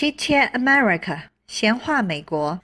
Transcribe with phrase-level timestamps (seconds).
[0.00, 2.58] Chit Chat America，闲话美国。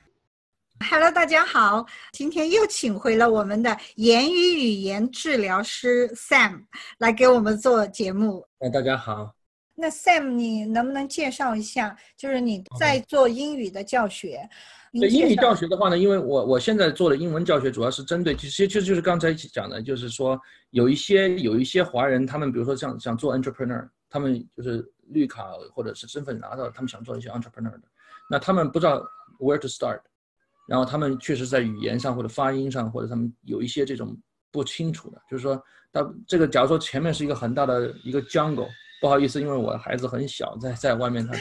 [0.88, 6.64] Hello，大家好，今天又请回了我们的言语语言治疗师 Sam
[6.96, 8.42] 来给我们做节目。
[8.60, 9.34] 哎，大家好。
[9.74, 14.48] 那 Sam，你能不能介绍一下，就是你在做英语的教学？
[14.94, 20.40] 对英语教学的话呢，因为我我现在做的英文教学主要是针对，其实就就是刚才讲的，就是说
[20.70, 27.82] 有一些有一些华人，他们比如说像想做 entrepreneur，他们就是绿卡或者是身份拿到，他们想做一些 entrepreneur 的，
[28.30, 29.02] 那他们不知道
[29.38, 30.00] where to start，
[30.68, 34.16] 然后他们确实在语言上或者发音上或者他们有一些这种
[34.50, 38.68] 不清楚的，就是说，他这个假如说前面是一个很大的一个 jungle。
[38.98, 41.40] 不好意思，因为我的孩子很小，在在外面，他在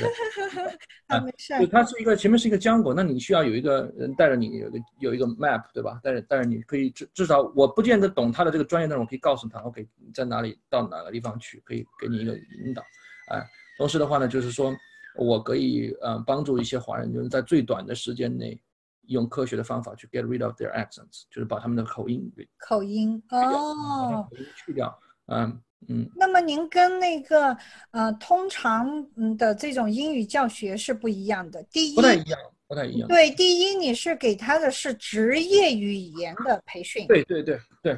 [1.07, 1.57] 啊，没事。
[1.57, 5.97] 就它是一个前面是一个 jungle，，那你需要有一个人带着你，有个有一个 map，对吧？
[6.03, 12.83] 带着带着你可以至至少我不见得懂他的这个专业内容，我可以告诉他，OK，在哪里到哪个地方去，可以给你一个引导，
[13.27, 13.43] 哎，
[13.77, 14.75] 同时的话呢，就是说
[15.17, 18.59] 我可以呃帮助一些华人，就是在最短的时间内
[19.07, 25.61] 用科学的方法去 get rid of their accents，就是把他们的口音给口音哦，口音去掉，嗯。
[25.87, 27.55] 嗯，那么您跟那个
[27.91, 31.61] 呃通常嗯的这种英语教学是不一样的。
[31.63, 33.07] 第一，不太一样，不太一样。
[33.07, 37.05] 对，第一你是给他的是职业语言的培训。
[37.05, 37.93] 对对对对，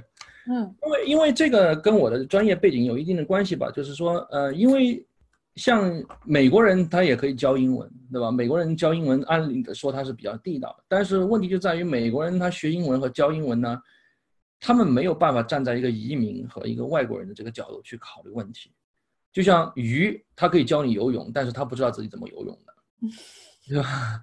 [0.49, 5.06] 嗯，因为因为这个跟我的专业背景有一定的关系吧，就是说呃，因为
[5.57, 5.91] 像
[6.23, 8.31] 美国人他也可以教英文，对吧？
[8.31, 13.81] 美国人教英文按理说他是比较地道的，但是问题就在于美国人他学英文和教英文呢。
[14.59, 18.71] 他们没有办法站在一个移民和一个外国人的这个角度去考虑问题，
[19.31, 22.73] 就像鱼，它可以教你游泳，但是他不知道自己怎么游泳的，
[23.69, 24.19] 对吧？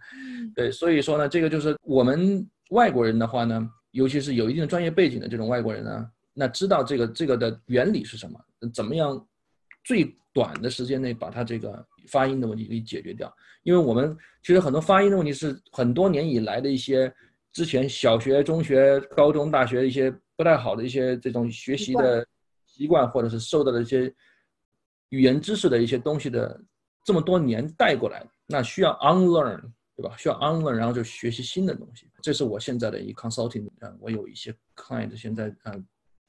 [0.53, 8.41] 对，所以说呢，这个就是我们外国人的话呢，尤其是有一定的专业背景的这种外国人呢，那知道这个这个的原理是什么，
[8.75, 9.25] 怎么样
[9.85, 17.15] 最短的时间内把它这个发音的问题给解决掉，因为我们其实很多发音的问题是很多年以来的一些
[17.53, 20.13] 之前小学、中学、高中、大学一些。
[20.37, 22.27] 不太好的一些这种学习的
[22.67, 24.13] 习惯，或者是受到的一些
[25.11, 26.61] 语言知识的一些东西的
[27.05, 29.61] 这么多年带过来，那需要 unlearn，
[29.95, 30.13] 对吧？
[30.19, 32.09] 需要 unlearn，然后就学习新的东西。
[32.21, 35.73] 这是我现在的一 consulting 啊，我有一些 client 现在啊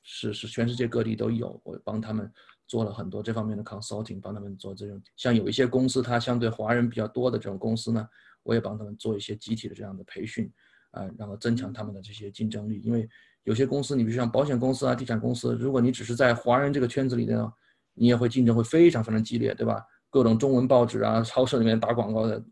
[0.04, 2.32] 是是全世界各地都有，我帮他们
[2.68, 8.08] 做了很多这方面的 consulting，帮他们做这种像有一些公司它相对华人比较多的这种公司呢，
[8.44, 10.52] 我也帮他们做一些集体的这样的培训
[10.92, 13.08] 啊，然后增强他们的这些竞争力，因为。
[13.46, 17.54] 有些公司，你比如像保险公司啊、地产公司，如果你只是在华人这个圈子里呢，
[17.94, 19.86] 你也会竞争会非常非常激烈，对吧？
[20.10, 22.44] 各种中文报纸啊、超市里面打广告的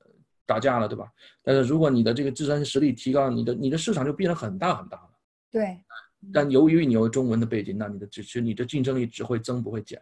[0.46, 1.12] 打架了，对吧？
[1.42, 5.10] 但是如果你的这个自身实力提高，你的你的市场就变得很大很大了。
[5.50, 5.84] 对。
[6.32, 10.00] 但由于你有中文的背景，那你的只是你的竞争力只会增不会减。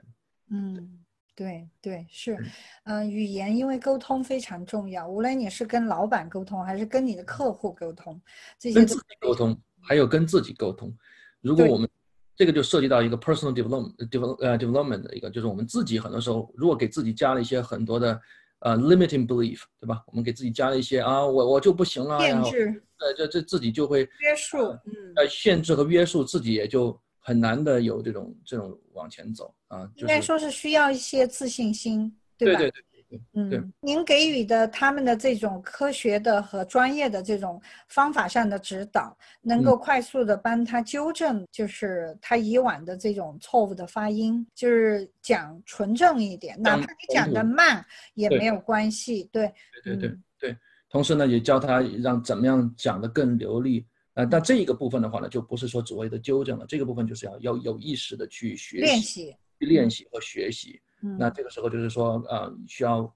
[0.49, 0.99] 嗯，
[1.33, 2.37] 对对是，
[2.83, 8.21] 嗯，语言因为沟通非常重要，无论你是跟老板沟通还是跟你的客户沟通，
[8.59, 9.57] 这些跟自己沟通。
[9.83, 10.95] 还有跟自己沟通，
[11.41, 11.89] 如果我们
[12.35, 18.21] 这个就涉及到一个 personal development develop 呃 development 的一个，就是我们自己很多时候如果给自己加了一些很多的
[18.61, 20.03] 呃 limiting belief，对吧？
[20.07, 29.89] 我们给自己加了一些啊，我我就不行了，限制，呃，这这自己就会约束，嗯，呃，限制和约束自己也就很难的有这种这种往前走啊。
[29.95, 32.59] 应该说是需要一些自信心，对吧？
[32.59, 32.90] 对对对。
[33.33, 49.29] 嗯，您给予的他们的这种科学的和专业的这种方法上的指导，能够快速的帮他纠正，就是他以往的这种错误的发音，就是讲纯正一点，哪怕你讲的慢也没有关系。
[49.31, 49.51] 对，
[49.83, 50.57] 对对对对。
[50.89, 53.85] 同时呢，也教他让怎么样讲的更流利。
[54.13, 60.81] 呃，但这一个部分的话呢，就不是说所谓的纠正了，这个部分就是要要有意识的去学习、练习、去练习和学习。
[61.17, 63.13] 那这个时候就是说，呃，需要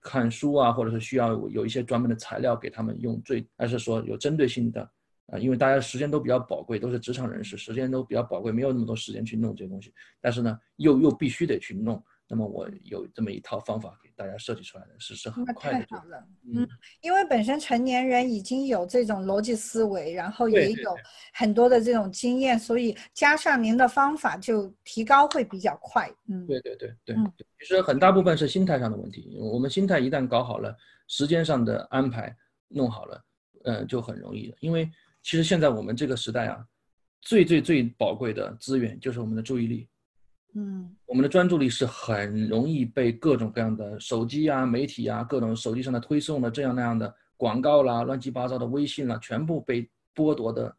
[0.00, 4.82] 看书啊，或者是需要有一些专门的材料给他们用，最还是说有针对性的
[5.26, 12.02] 啊，因为大家时间都比较宝贵，都是职场人士，时间都比较宝贵，没有那么多时间去弄这些东西，但是呢，又又必须得去弄。
[12.26, 15.86] 那么我有这么一套方法大家设计出来的，是是很快的。
[15.86, 16.68] 太好了，嗯，
[17.00, 20.96] 因为本身成年人已经有这种逻辑思维，然后也有
[21.32, 26.10] 很多的这种经验，所以加上您的方法，就提高会比较快。
[26.28, 27.16] 嗯，对对对对，
[27.58, 29.36] 其实很大部分是心态上的问题。
[29.40, 30.76] 我们心态一旦搞好了，
[31.08, 32.34] 时间上的安排
[32.68, 33.24] 弄好了，
[33.64, 34.56] 嗯，就很容易的。
[34.60, 34.90] 因为
[35.22, 36.64] 其实现在我们这个时代啊，
[37.20, 39.88] 最最最宝贵的资源就是我们的注意力。
[40.54, 50.74] 嗯，我们的专注力是很容易被各种各样的手机啊、媒体啊、各种手机上的推送的这样那样的广告啦、乱七八糟的微信啦，全部被剥夺的，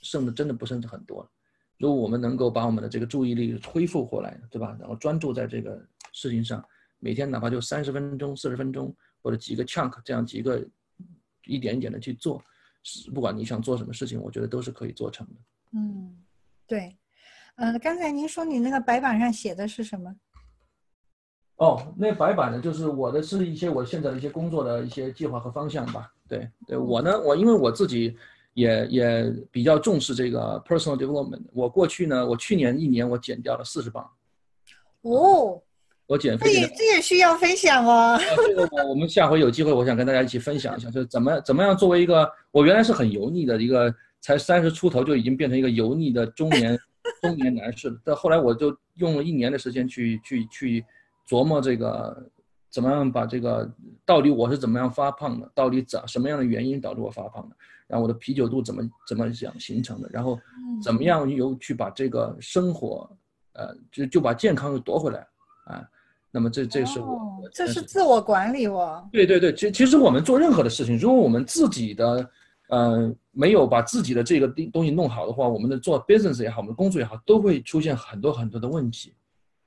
[0.00, 1.30] 剩的真的不剩很多了。
[1.78, 4.76] 如果我们能够把我们的这个注意力恢复过来，对吧？
[4.80, 6.64] 然后专注在这个事情上，
[7.00, 10.64] 每天哪怕就三十分钟、四十分钟，或者几个 chunk 这样几个
[11.44, 12.42] 一点一点的去做，
[12.82, 15.32] 是不管你想做什么事情，我觉得都是可以做成的。
[15.72, 16.16] 嗯，
[16.66, 16.96] 对，
[17.56, 20.14] 呃，刚才您说你那个白板上写的是什么？
[21.56, 26.12] 哦，那白板呢，就是我的是一些我现在的一些工作的一些计划和方向吧。
[26.28, 28.14] 对，对我呢，我因为我自己
[28.52, 31.40] 也也比较重视这个 personal development。
[31.54, 34.06] 我过去呢，我去年一年我减掉了四十磅。
[35.00, 35.58] 哦，
[36.06, 36.60] 我减肥这。
[36.60, 38.20] 也这也需要分享哦。
[38.46, 46.78] 这个我我们下回有机会，我想跟大家一起分享一下，就是怎么怎么样作为一个我原来是很油腻的一个，才三十出头就已经变成一个油腻的中年
[47.22, 48.00] 中年男士了。
[48.04, 50.84] 但后来我就用了一年的时间去去去
[51.28, 52.30] 琢磨这个
[52.70, 53.70] 怎么样把这个
[54.04, 57.56] 到底我是怎么样发胖的，到底怎什么样的原因导致我发胖的，
[57.86, 60.38] 然后我的啤酒肚怎么怎么样形成的，然后
[60.82, 63.10] 怎么样又去把这个生活，
[63.54, 65.26] 呃，就就把健康又夺回来
[65.64, 65.82] 啊。
[66.30, 69.08] 那么这这是我，哦这是自我管理哦。
[69.10, 72.28] 对对对，其其实我们做任何的事情，如果我们自己的
[72.68, 79.14] 呃没有把自己的这个东东西弄好的话，我们的做 business 也好，我们的工作也好，都会出现很多很多的问题，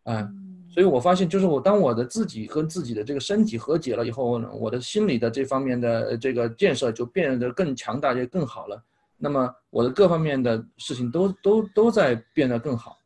[0.03, 0.27] 啊、
[0.69, 8.81] 所以我发现，就是我当我的自己和自己的这个身体和解了以后呢，我的心理的这方面的呃这个建设就变得更强大，也更好了。
[9.17, 12.97] 那么我的各方面的事情都都都在变得更好，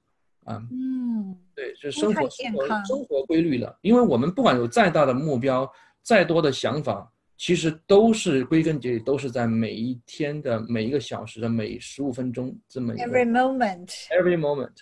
[0.45, 3.75] 啊，嗯，对，就生活生活生活规律了。
[3.81, 5.69] 因为我们不管有再大的目标，
[6.01, 14.73] 再多的想法，其实都是归根结底都是在每一天的每一个小时的每十五分钟这么一个 Every moment，every moment。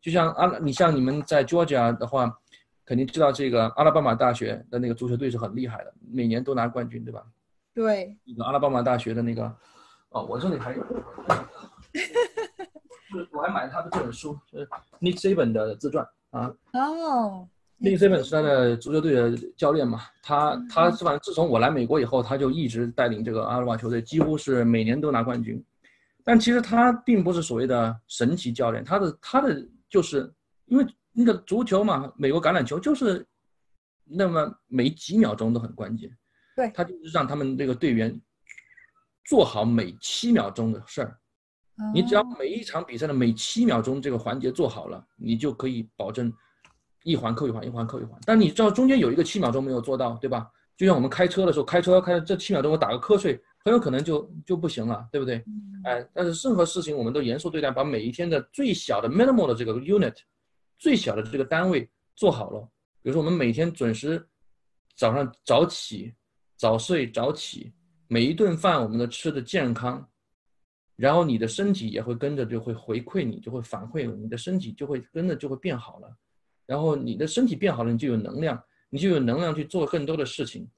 [0.00, 2.32] 就像阿，你像你们在 Georgia 的话，
[2.84, 7.22] 肯定知道这个阿拉巴马大学的那个足球队是很厉害的，每年都拿冠军，对吧？
[7.74, 9.44] 对，那个阿拉巴马大学的那个，
[10.10, 10.82] 哦，我这里还有，
[11.92, 14.66] 是我还买了他的这本书，是
[15.00, 16.52] Nick Saban 的自传啊。
[16.72, 17.48] 哦，
[17.80, 25.64] Nick Saban 是他的足球队的教练嘛，他他反正自从我来美国以后，他就一直带领这个阿拉巴球队，几乎是每年都拿冠军。
[26.24, 30.30] 但其实他并不是所谓的神奇教练，他的他的就是
[30.66, 33.24] 因为那个足球嘛，美国橄榄球就是
[34.04, 36.10] 那么每几秒钟都很关键。
[36.56, 38.20] 对他就是让他们这个队员
[39.24, 41.16] 做好每七秒钟的事儿。
[41.94, 46.32] 你只要哦每一场比赛的每七秒钟这个环节做好了，你就可以保证
[47.08, 48.20] 一环扣一环，一环扣一环。
[48.26, 50.50] 但你知道中间有一个七秒钟没有做到，对吧？
[50.76, 55.42] 就像我们开车的时候，开车开这七秒钟我打个瞌睡，很有可能就就不行了，对不对？
[55.46, 60.14] 嗯哎，但是任何事情我们都严肃对待，把每一天的最小的 minimal 的这个 unit，
[60.78, 62.60] 最小的这个单位做好了。
[63.02, 64.24] 比如说我们每天准时
[64.94, 66.12] 早上早起、
[66.56, 67.72] 早睡早起，
[68.06, 70.06] 每一顿饭我们都吃的健康，
[70.94, 76.16] 然后你的身体也会跟着就会回馈你，就会反馈你的身体就会跟着就会变好了。
[76.68, 80.68] 然后你的身体变好了，你就有能量，你就有能量去做更多的事情。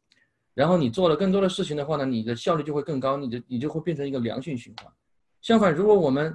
[0.54, 4.92] 然后你做了更多的事情的话呢，你的效率就会更高，你的你就会变成一个良性循环。
[5.40, 6.32] 相反，如果我们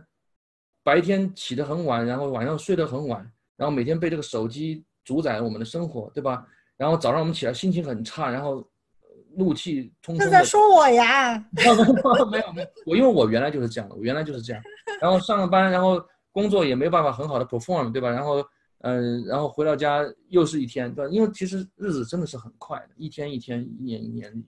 [0.83, 6.45] 白天起得很晚，然后晚上睡得很晚，然后每天被这个手机主宰我们的生活，对吧？
[6.75, 10.25] 然后早上我们起来心情很差，然后呃怒气冲冲的。
[10.25, 11.37] 是在说我呀？
[11.55, 14.61] 没有没有没有没有，我因为我原来就是这样的，我原来就是这样，
[14.99, 18.09] 然后上了班，然后工作也没有办法很好的 perform，对吧？
[18.09, 18.45] 然后
[18.85, 21.11] 嗯、呃然后回到家又是一天，对吧？
[21.11, 24.43] 因为其实日子真的是很快的，一天一天，一年一年，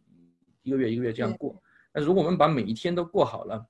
[0.62, 1.60] 一个月一个月这样过。
[1.91, 3.65] 但是如果我们把每一天都过好了，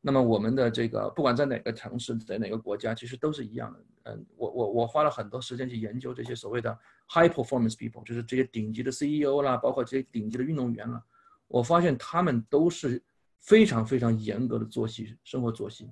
[0.00, 3.78] 那么我们的这个不管在哪个城市，在哪个国家，其实都是一样的。
[4.04, 6.76] 嗯，我我我花了很多时间去研究这些所谓的
[7.08, 11.02] high performance people，就是这些顶级的 CEO 啦，包括这些顶级的运动员啦。
[11.46, 13.02] 我发现他们都是
[13.38, 15.88] 非常非常严格的作息生活作息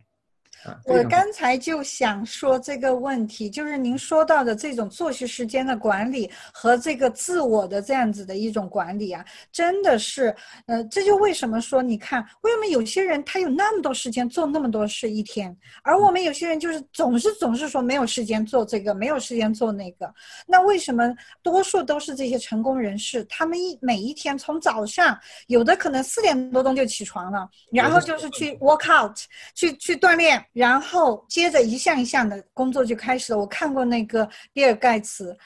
[0.66, 0.78] 啊。
[0.85, 10.35] 我刚才就想说这个问题，就是您说到的这种作息时间的管理和这个自我的这样子的一种管理啊，真的是，
[10.66, 20.12] 呃，这就为什么说，你看，为什么有些人他有那么多时间做那么多事一天，而我们有些人就是总是总是说没有时间做这个，没有时间做那个，
[20.46, 29.16] 那为什么多数都是这些成功人士，他们一每一天从早上有的可能四点多钟就起床了，然后就是去 work out，
[29.54, 33.38] 去去锻炼，然后接着一项一项的工作就开始了。
[33.38, 35.36] 我看过那个比尔盖茨，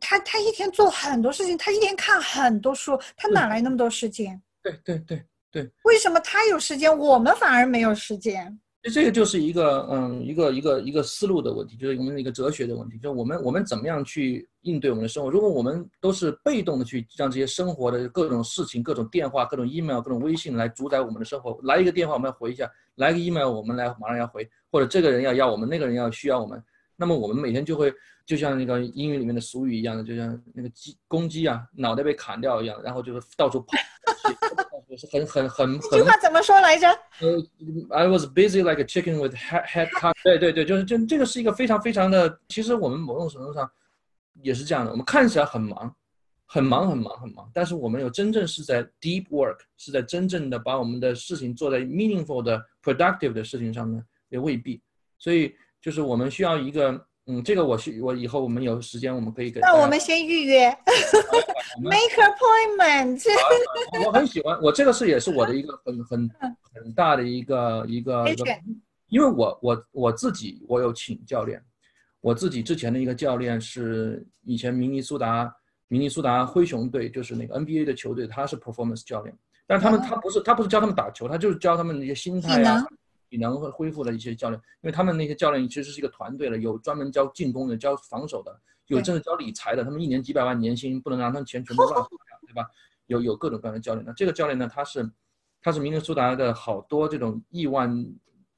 [0.00, 4.40] 他他一天做很多事情，他一天看很多书，他哪来那么多时间？
[4.62, 5.22] 对对对
[5.52, 8.58] 对，为什么他有时间，我们反而没有时间？
[8.86, 15.30] 这这个就是一个嗯一个一个一个思路的问题，就是我们的一个哲学的问题，就是我们我们怎么样去应对我们的生活？
[15.30, 26.62] 如果我们都是被动的去让这些生活的各种事情、各种电话、各种 email、各种微信来主宰我们的生活，来一个电话我们要回一下，来个 email 我们来马上要回，或者这个人要要我们，那个人要需要我们，
[26.96, 27.92] 那么我们每天就会
[28.24, 33.76] 就像那个英语里面的俗语一样的，就像那个鸡公鸡啊，脑袋被砍掉一样，然后就是到处跑，
[34.96, 36.88] 是很很很这句话怎么说来着？
[37.20, 37.42] 呃
[37.90, 40.12] ，I was busy like a chicken with head head cut。
[40.22, 43.70] 对对对，就是这这个是一个非常非常的，其实我们某种程度上
[44.42, 45.94] 也是这样的，我们看起来很忙，
[46.46, 54.80] 很忙很忙很忙，但是我们有真正是在 deep work，是在真正的把我们的事情做在 meaningful 的 productive 的事情上面，也未必。
[55.18, 59.58] 所以就是我们需要一个，嗯，这个我是我以后我们有时间我们可以给。
[59.60, 60.68] 那我们先预约
[61.80, 63.20] ，make appointment。
[64.06, 66.30] 我很喜欢，我这个是也是我的一个很很
[66.72, 68.44] 很大的一个一个一个，
[69.08, 71.60] 因为我我我自己我有请教练，
[72.20, 75.52] 我自己之前的一个教练是以前明尼苏达
[75.88, 82.86] 明尼苏达灰熊队，就是那个 NBA 的球队，他是 performance 教练，但是他们他不是他不是教他们打球，他就是教他们一些心态啊。
[83.28, 89.84] 体能和恢复的一些教练，因为他们那些教练其实是一个团队了，有专门教进攻的，教防守的，有真的教理财的。
[89.84, 92.68] 他们一年几百万年薪，不能让他们钱全部浪费掉，对吧？
[93.06, 94.04] 有有各种各样的教练。
[94.04, 95.10] 那这个教练呢，他是
[95.60, 97.92] 他是明尼苏达的好多这种亿万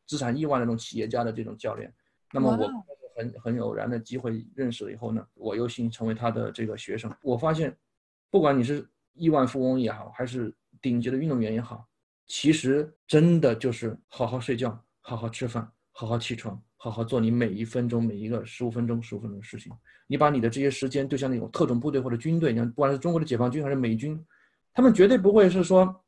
[0.06, 1.92] 资产亿万的那种企业家的这种教练。
[2.32, 2.68] 那么我
[3.16, 7.14] 很很偶然的机会认识了以后呢，我有幸成为他的这个学生。
[7.22, 7.76] 我发现，
[8.30, 11.86] 不管你是亿万富翁也好，还是顶级的运动员也好。
[12.28, 19.72] 其实真的就是好好睡觉，好好吃饭，好好起床，好好做你每一分钟每一个十五分钟十五分钟的事情。
[20.06, 24.22] 你把你的这些时间，就像那种特种部队或者军队，你看，不管是中国的解放军还是美军，
[24.74, 26.04] 他们绝对不会是说，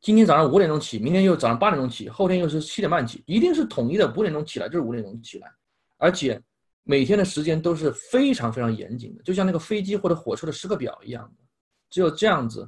[0.00, 5.52] 今天早上五点钟起，明天又早上八点钟起，后天又是七点半起，一定是统一的五点钟起来就是五点钟起来，
[5.98, 6.40] 而且
[6.82, 11.44] 每天的时间都是非常非常严谨的，就像那个飞机或者火车的时刻表一样的，
[11.90, 12.66] 只有这样子。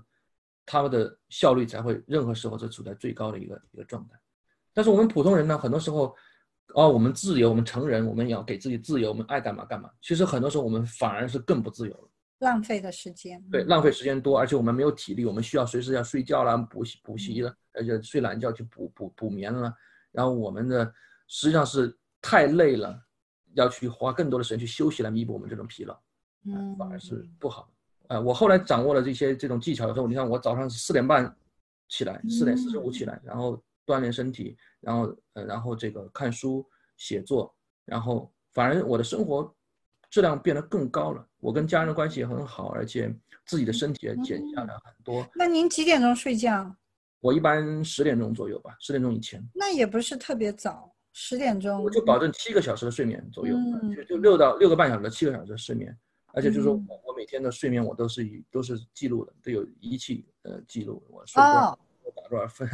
[0.71, 4.21] 他们的效率才会任何时候都处在最高的一个一个状态，
[4.75, 6.15] 但是我们普通人呢，很多时候，
[6.75, 9.91] 哦，我们自由，我们成人，我们要给自己自由，我们爱干嘛干嘛。
[10.03, 12.11] 其实很多时候我们反而是更不自由了，
[12.41, 13.43] 浪费的时间。
[13.51, 19.73] 对，浪费时间多，而且我们没有体力，我们需要随时要睡觉啦、补习补习了，而且睡懒觉去补补补眠了。
[20.13, 20.85] 然后我们的
[21.29, 23.03] 实际上是太累了，
[23.55, 25.99] 要去花更多的时间去休息来弥补我们这种疲劳，
[26.45, 27.73] 嗯，反而是不好。
[28.09, 31.35] 呃，我后来掌握了这些这种技巧以后，你看我早上四点半
[31.89, 39.55] 起来，四点四十五起来，然后锻炼身体，然后呃，然后这个看书、写作，然后反而我的生活
[40.11, 41.27] 质量变得更高了。
[41.41, 43.15] 我跟家人的关系也很好，而且
[43.47, 45.27] 自己的身体也减下来很多。
[45.35, 46.75] 那您几点钟睡觉？
[47.21, 49.43] 我一般十点钟左右吧，十点钟以前。
[49.55, 51.83] 那也不是特别早，十点钟。
[51.83, 53.55] 我就保证七个小时的睡眠左右，
[53.95, 55.95] 就就六到六个半小时，七个小时的睡眠。
[56.39, 62.69] 而且就是说我我每天的睡眠我都是以都是记录的，都有仪器呃记录我睡多少我打多少分，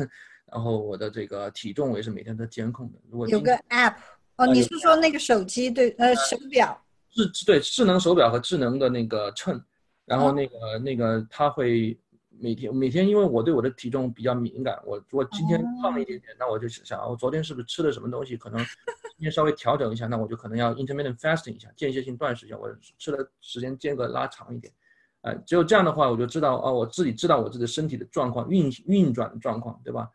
[0.52, 2.98] 然后我的这个体重我也是每天都监控的。
[3.08, 3.96] 如果有个 app
[4.36, 6.78] 哦，你是说那个手机对呃手表？
[7.10, 9.58] 智对智能手表和智能的那个秤，
[10.04, 11.98] 然后那个那个它会。
[12.36, 18.36] 每天每天，因为我对我的体重比较敏感，我如果今天胖了一点点，那我就想，我昨天是不是吃了什么东西？
[18.36, 18.58] 可能
[19.24, 24.70] 今天稍微调整一下，那我就可能要 intermittent fasting 一下，间歇性断食一下，我吃的时间间隔拉长一点。
[25.22, 30.06] 呃，只有这样的话，我就知道哦，我自己知道我自己身体的状况，运运转的状况，对吧？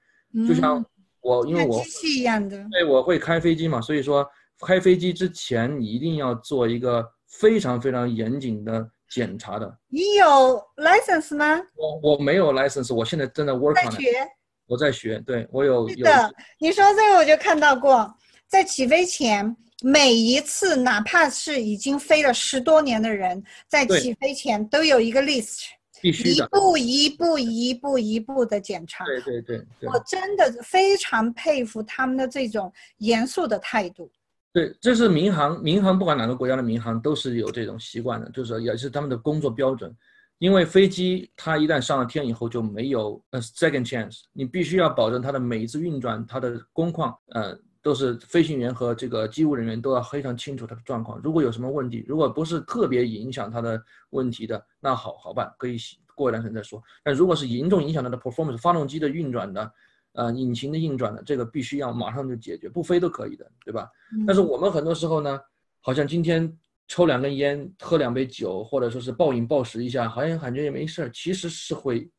[0.47, 0.85] 就像
[1.21, 4.23] 我，因为我机器一样的，对，我会开飞机嘛，所以说
[4.59, 8.87] 开飞机之前你一定要做一个非常非常严谨的。
[9.09, 11.59] 检查的，你有 license 吗？
[11.73, 14.27] 我我没有 license，我现在正在 work on 在学，
[14.67, 16.31] 我在学，对我有有的。
[16.59, 18.07] 你说这个我就看到过，
[18.49, 25.65] 在起飞前，每一次哪怕是已经飞了十多年的人，在起飞前都有一个 list，
[26.01, 29.05] 必须，一步一步一步一步的检查。
[29.05, 34.11] 对对对，我真的非常佩服他们的这种严肃的态度。
[34.51, 39.95] 对，这是民航，民航不管哪个国家的民航都是有这种习惯的，就是也是他们的工作标准。
[40.39, 51.19] 因为飞机它一旦上了天以后就没有呃 second chance，你必须要保证它的每一次运转，它的工况，呃，都是飞行员和这个机务人员都要非常清楚他的状况。
[51.23, 53.81] 如果有什么问题，如果不是特别影响他的
[54.11, 55.77] 问题的，那好好办，可以
[56.15, 56.81] 过一段时间再说。
[57.03, 59.71] 但如果是严重影响他的 performance，发动机的运转的。
[60.13, 63.87] 呃，引擎的运转的这个必须要马上就解决，不飞都可以的，对吧？
[64.25, 65.39] 但是我们很多时候呢，
[65.81, 66.51] 好像今天
[66.87, 72.09] 抽两根烟，喝两杯酒，或者说是暴饮暴食一下，好像感觉也没事儿，其实是会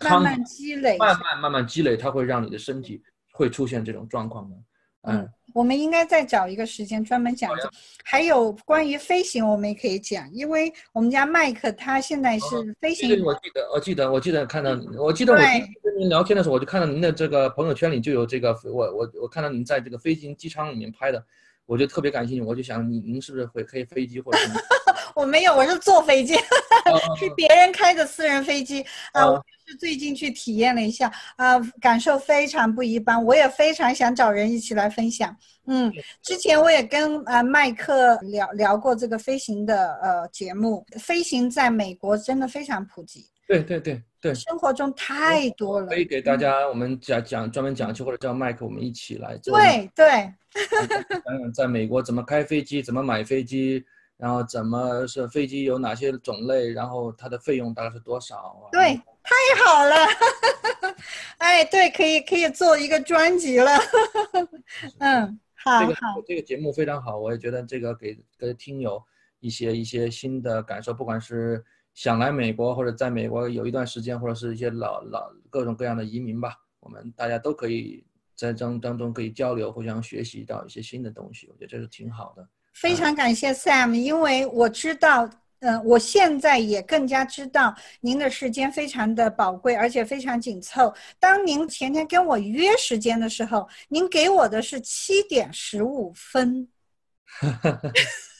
[0.00, 3.02] 慢慢积累，慢慢慢慢积累，它会让你的身体
[3.32, 4.56] 会出现这种状况的。
[5.08, 7.70] 嗯，我们应该再找一个时间专门讲讲。
[8.04, 13.22] 还有关于飞行，我们也可以讲，因为我们家麦克他现在是飞行。
[13.24, 21.24] 我记得，我记得，我记得看到，我记得我跟您聊天的时候，我就看到您的这个朋友圈里就有这个，我我我看到您在这个飞行机舱里面拍的，
[21.66, 24.60] 我就特别感兴趣，我就想您您是不是会开飞机或者什么？
[25.18, 26.36] 我没有，我是坐飞机，
[26.86, 29.24] 哦是别人开的私人飞机啊。
[29.24, 33.22] 哦我是最近去体验了一下啊，感受非常不一般。
[33.22, 35.36] 我也非常想找人一起来分享。
[35.66, 45.96] 嗯，之前我也跟呃麦克聊聊过这个飞行的呃节目，飞行在美国真的非常普及，对对对对，生活中太多了可。
[45.96, 50.06] 以给大家我们讲讲专门讲期，或者叫麦克我们一起来对对，
[50.70, 53.84] 讲讲 在美国怎么开飞机，怎么买飞机，
[54.18, 58.68] 然后怎么是飞机有哪些种类，然后它的费用大概是多少啊？
[58.72, 59.34] 对，太
[59.64, 59.94] 好了，
[61.38, 63.70] 哎，对，可以可以做一个专辑了，
[64.98, 69.00] 嗯，好这个好，这个节目非常好，我也觉得这个给给听友
[69.38, 82.48] 一些一些新的感受，不管是想来美国或者在美国有一段时间，或者是一些老老各种各样的移民吧，我们大家都可以在当当中可以交流，互相学习到一些新的东西，我觉得这是挺好的。
[82.74, 85.28] 非常感谢 Sam，因为我知道。
[85.60, 90.94] 嗯，我现在也更加知道您的时间非常的宝贵，而且非常紧凑。
[91.18, 96.68] 当您前天跟我约时间的时候，您给我的是七点十五分。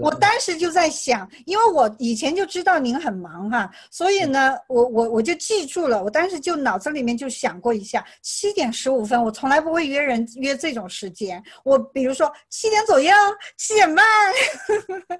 [0.00, 6.02] 我当时就在想，因为我以前就知道您很忙哈、所以呢，我我我就记住了。
[6.02, 11.42] 我当时就脑子里面就想过一下，七点十五分，我从来不会约人约这种时间。
[11.64, 13.12] 我比如说七点左右，
[13.56, 14.04] 七点半。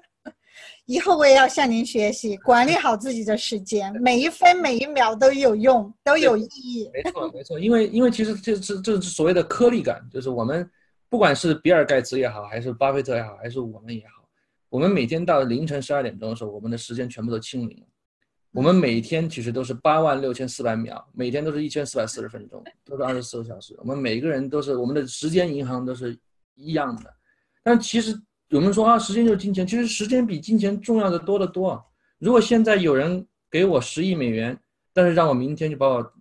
[0.85, 6.89] 以后我也要向您学习，管理好自己的时间，每一分每一秒都有用，都有意义。
[6.91, 10.67] 没错，没错，因为因为其实这这这是所谓的颗粒感，就是我们
[11.09, 14.23] 不管是比尔盖茨也好，还是巴菲特也好，还是我们也好，
[14.69, 17.85] 我们每天到凌晨十二点钟的时候，我们的时间全部都清零了。
[18.51, 23.75] 我们每天其实都是八万六千四百秒，每天都是一千四百四十分钟，都是二十四个小时。
[23.79, 26.17] 我们每一个人都是我们的时间银行都是
[26.55, 27.13] 一样的，
[27.63, 31.79] 但其实我们说啊，时间就是金钱，其实时间比金钱重要的多得多。
[32.17, 34.59] 如果现在有人给我十亿美元，
[34.93, 36.13] 但是让我明天就把我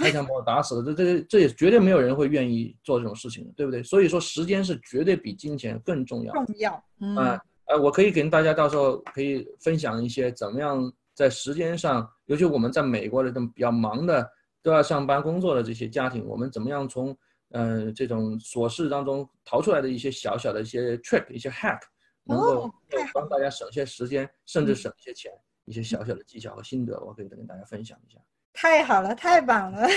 [0.00, 3.82] 开枪把我打死了，这这这也绝对没有人会愿意做这种事情的，对不对？
[3.82, 6.46] 所以说，时间是绝对比金钱更重要的。
[6.46, 14.28] 重要，嗯，啊呃，我可以跟大家到时候可以分享一些怎么样在时间上，尤其我们在美国的这种比较忙的
[14.62, 17.16] 都要上班工作的这些家庭，我们怎么样从
[17.50, 21.80] 呃这种琐事当中逃出来的一些小小的一些 trick、一些 hack，
[22.24, 22.70] 能够
[23.12, 25.30] 帮大家省些时间，甚至省一些钱，
[25.66, 28.18] 一些小小的技巧和心得，我可以跟大家分享一下。
[28.52, 29.88] 太好了，太棒了，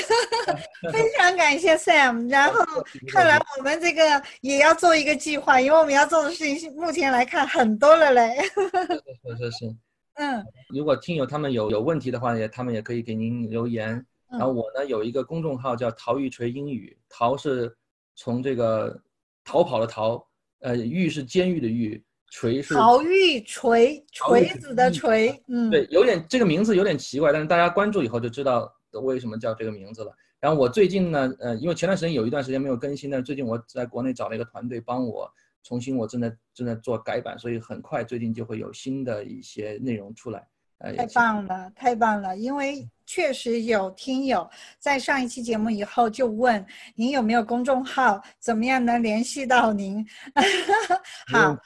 [0.91, 2.29] 非常感谢 Sam。
[2.29, 2.63] 然后
[3.11, 4.01] 看来我们这个
[4.41, 8.37] 也要做一个计划，因为我们要做的事情目前来看很多了嘞。
[9.37, 9.75] 是是是，
[10.15, 13.93] 嗯如果听友他们有有问题的话，也他们也可以给您留言。
[13.95, 14.05] 嗯
[14.39, 17.71] 然后我呢有一个公众号叫陶玉锤英语，陶是
[18.15, 18.99] 从这个
[19.43, 20.25] 逃跑的逃，
[20.61, 22.03] 呃，狱是监狱的狱，
[22.34, 28.67] 锤是陶玉锤，锤子的锤，嗯，对，有点这个名字有点奇怪，但是大家关注以后就知道
[29.04, 30.12] 为什么叫这个名字了。
[30.39, 40.48] 然后我最近呢，呃，因为前段时间有一段时间没有更新，但是最近我在国内找了一个团队帮我重新，我正在正在做改版，所以很快最近就会有新的一些内容出来。
[40.79, 42.36] 呃，太棒了，太棒了！
[42.38, 50.05] 因为确实有听友在上一期节目以后就问您有没有公众号，怎么样能联系到您？
[51.31, 51.57] 好。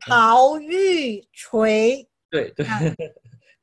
[0.00, 2.80] 陶玉锤，对对，啊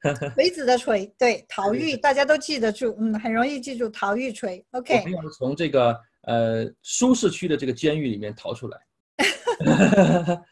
[0.36, 4.66] 锤子的锤，对，陶玉，大家都记得住，嗯，很容易记住陶玉锤。
[4.72, 5.06] OK，
[5.38, 8.78] 从这个呃舒适区的这个监狱里面逃出来。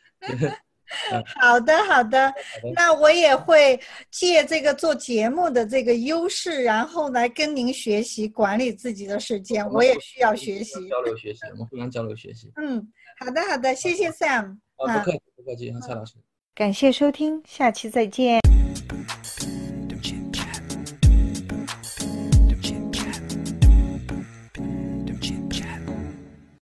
[1.41, 2.33] 好的，好的的。
[2.75, 10.73] 那我也会借这个做节目的这个优势，然后来跟您学习管理自己的时间，我也需要学习。
[10.87, 12.51] 交流学习，我们互相交流学习。
[12.57, 12.85] 嗯，
[13.19, 14.57] 好的，好的，谢谢 Sam。
[14.77, 16.15] 啊，不客气，不客气，蔡老师。
[16.53, 18.50] 感谢收听，下期再见。